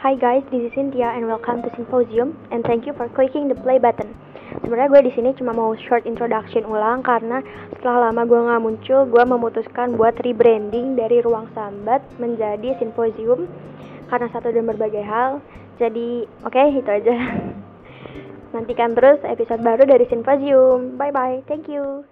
[0.00, 3.58] Hi guys, this is Cynthia and welcome to Symposium and thank you for clicking the
[3.60, 4.16] play button.
[4.64, 7.44] Sebenarnya gue di sini cuma mau short introduction ulang karena
[7.76, 13.44] setelah lama gue nggak muncul, gue memutuskan buat rebranding dari Ruang Sambat menjadi Symposium
[14.08, 15.44] karena satu dan berbagai hal.
[15.76, 17.16] Jadi, oke okay, itu aja.
[18.56, 20.96] Nantikan terus episode baru dari Symposium.
[20.96, 22.08] Bye bye, thank you.